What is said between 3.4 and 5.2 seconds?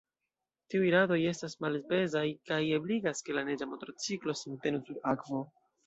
neĝa motorciklo sin tenu sur